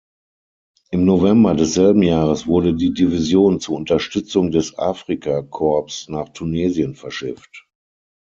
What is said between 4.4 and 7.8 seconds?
des Afrikakorps nach Tunesien verschifft.